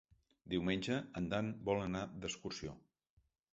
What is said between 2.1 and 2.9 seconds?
d'excursió.